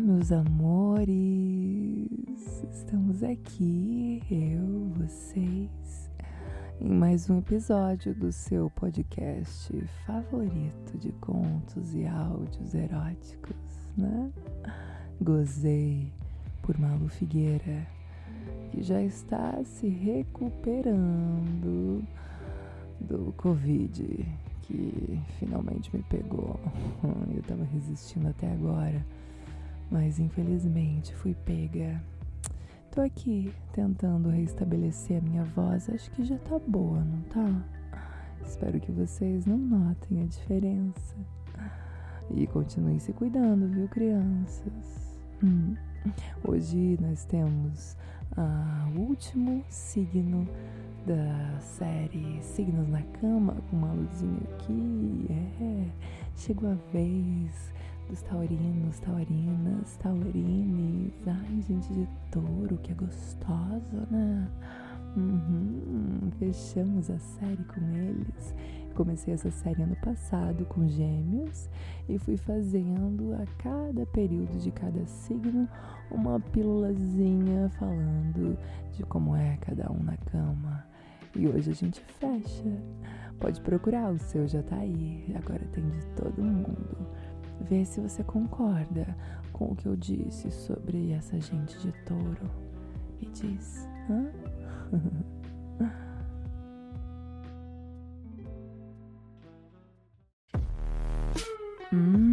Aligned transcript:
meus 0.00 0.30
amores! 0.30 1.08
Estamos 2.70 3.22
aqui, 3.22 4.22
eu, 4.30 4.90
vocês, 4.94 6.10
em 6.78 6.90
mais 6.90 7.30
um 7.30 7.38
episódio 7.38 8.14
do 8.14 8.30
seu 8.30 8.68
podcast 8.70 9.72
favorito 10.06 10.98
de 10.98 11.12
contos 11.12 11.94
e 11.94 12.06
áudios 12.06 12.74
eróticos, 12.74 13.56
né? 13.96 14.30
Gozei 15.18 16.12
por 16.60 16.78
Malu 16.78 17.08
Figueira, 17.08 17.86
que 18.70 18.82
já 18.82 19.02
está 19.02 19.64
se 19.64 19.88
recuperando 19.88 20.46
do 23.00 23.32
Covid 23.38 24.28
que 24.62 25.20
finalmente 25.38 25.94
me 25.94 26.02
pegou. 26.04 26.58
Eu 27.34 27.42
tava 27.42 27.64
resistindo 27.64 28.28
até 28.28 28.50
agora, 28.50 29.04
mas 29.90 30.18
infelizmente 30.18 31.14
fui 31.14 31.34
pega. 31.34 32.02
Tô 32.90 33.00
aqui 33.00 33.52
tentando 33.72 34.28
restabelecer 34.28 35.18
a 35.18 35.20
minha 35.20 35.44
voz, 35.44 35.88
acho 35.88 36.10
que 36.10 36.24
já 36.24 36.36
tá 36.38 36.58
boa, 36.66 37.00
não 37.00 37.22
tá? 37.22 37.64
Espero 38.44 38.78
que 38.80 38.92
vocês 38.92 39.46
não 39.46 39.56
notem 39.56 40.22
a 40.22 40.26
diferença. 40.26 41.16
E 42.30 42.46
continuem 42.46 42.98
se 42.98 43.12
cuidando, 43.12 43.66
viu, 43.68 43.88
crianças? 43.88 45.18
Hum. 45.42 45.74
Hoje 46.46 46.98
nós 47.00 47.24
temos 47.24 47.96
o 48.94 48.98
último 49.00 49.64
signo 49.68 50.48
da 51.06 51.58
série 51.60 52.40
Signos 52.40 52.88
na 52.88 53.02
Cama, 53.20 53.56
com 53.68 53.76
uma 53.76 53.92
luzinha 53.92 54.40
aqui. 54.54 55.26
É, 55.60 55.86
chegou 56.36 56.70
a 56.70 56.74
vez 56.92 57.72
dos 58.08 58.22
taurinos, 58.22 58.98
taurinas, 59.00 59.96
taurines. 59.96 61.12
Ai, 61.26 61.62
gente 61.62 61.92
de 61.92 62.08
touro, 62.30 62.78
que 62.78 62.92
é 62.92 62.94
gostosa, 62.94 64.06
né? 64.10 64.48
Uhum, 65.16 66.30
fechamos 66.38 67.10
a 67.10 67.18
série 67.18 67.64
com 67.64 67.80
eles. 67.92 68.54
Comecei 68.94 69.34
essa 69.34 69.50
série 69.50 69.82
ano 69.82 69.96
passado 69.96 70.64
com 70.66 70.86
gêmeos 70.86 71.68
e 72.08 72.18
fui 72.18 72.36
fazendo 72.36 73.34
a 73.34 73.46
cada 73.62 74.06
período 74.06 74.58
de 74.58 74.70
cada 74.70 75.04
signo 75.06 75.68
uma 76.10 76.38
pílulazinha 76.38 77.70
falando 77.78 78.58
de 78.92 79.02
como 79.04 79.34
é 79.34 79.56
cada 79.56 79.90
um 79.90 80.02
na 80.02 80.16
cama. 80.18 80.91
E 81.34 81.48
hoje 81.48 81.70
a 81.70 81.74
gente 81.74 82.00
fecha. 82.00 82.82
Pode 83.40 83.60
procurar, 83.60 84.12
o 84.12 84.18
seu 84.18 84.46
já 84.46 84.62
tá 84.62 84.76
aí. 84.76 85.34
Agora 85.34 85.64
tem 85.72 85.88
de 85.88 86.06
todo 86.08 86.42
mundo. 86.42 87.08
Vê 87.60 87.84
se 87.84 88.00
você 88.00 88.22
concorda 88.22 89.16
com 89.52 89.66
o 89.66 89.76
que 89.76 89.86
eu 89.86 89.96
disse 89.96 90.50
sobre 90.50 91.12
essa 91.12 91.40
gente 91.40 91.78
de 91.78 91.92
touro. 92.04 92.50
Me 93.20 93.28
diz, 93.28 93.88
hã? 94.10 94.30
hum, 101.92 102.31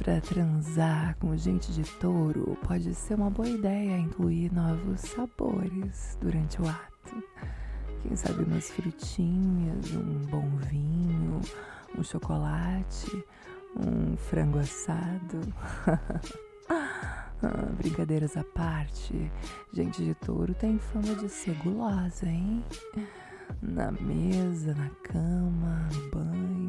pra 0.00 0.18
transar 0.18 1.14
com 1.18 1.36
gente 1.36 1.70
de 1.72 1.82
touro, 1.98 2.56
pode 2.66 2.94
ser 2.94 3.14
uma 3.14 3.28
boa 3.28 3.46
ideia 3.46 3.98
incluir 3.98 4.50
novos 4.50 4.98
sabores 5.00 6.16
durante 6.18 6.60
o 6.60 6.66
ato. 6.66 7.22
Quem 8.00 8.16
sabe 8.16 8.44
umas 8.44 8.70
frutinhas, 8.70 9.92
um 9.92 10.26
bom 10.30 10.48
vinho, 10.70 11.42
um 11.98 12.02
chocolate, 12.02 13.24
um 13.76 14.16
frango 14.16 14.58
assado. 14.60 15.40
ah, 16.70 17.28
brincadeiras 17.76 18.38
à 18.38 18.42
parte, 18.42 19.30
gente 19.70 20.02
de 20.02 20.14
touro 20.14 20.54
tem 20.54 20.78
fama 20.78 21.14
de 21.14 21.28
ser 21.28 21.54
gulosa, 21.56 22.26
hein? 22.26 22.64
Na 23.60 23.92
mesa, 23.92 24.74
na 24.74 24.88
cama, 25.02 25.88
no 25.92 26.10
banho. 26.10 26.59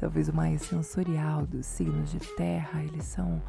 Talvez 0.00 0.30
o 0.30 0.34
mais 0.34 0.62
sensorial 0.62 1.44
dos 1.44 1.66
signos 1.66 2.10
de 2.10 2.20
terra, 2.34 2.82
eles 2.82 3.04
são 3.04 3.40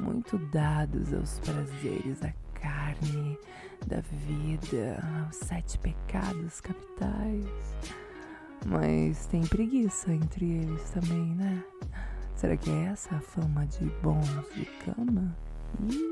muito 0.00 0.36
dados 0.36 1.14
aos 1.14 1.38
prazeres 1.38 2.18
da 2.18 2.32
carne, 2.54 3.38
da 3.86 4.00
vida, 4.00 5.00
os 5.30 5.36
sete 5.36 5.78
pecados 5.78 6.60
capitais. 6.60 7.46
Mas 8.66 9.26
tem 9.26 9.42
preguiça 9.42 10.12
entre 10.12 10.44
eles 10.44 10.90
também, 10.90 11.36
né? 11.36 11.62
Será 12.34 12.56
que 12.56 12.68
é 12.68 12.86
essa 12.86 13.14
a 13.14 13.20
fama 13.20 13.64
de 13.66 13.84
bons 14.02 14.26
de 14.56 14.64
cama? 14.84 15.36
Ih. 15.88 16.11